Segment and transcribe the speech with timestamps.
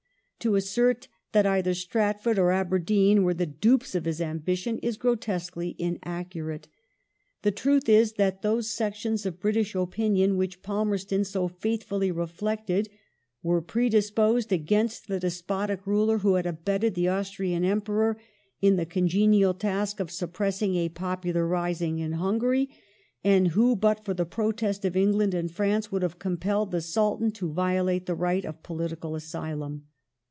[0.45, 5.75] To assert that either Stratford or Aberdeen were the dupes of his ambition is grotesquely
[5.77, 6.67] inaccurate*
[7.43, 12.89] The truth is that those sections of British opinion which Palmerston so faithfully reflected
[13.43, 18.17] were predisposed against the despotic ruler who had abetted the Austrian Emperor
[18.63, 22.67] in the congenial task of suppressing a popular rising in Hungary,
[23.23, 26.81] and who, but for the protest of Eng land and France, would have compelled the
[26.81, 29.85] Sultan to violate the right of political asylum.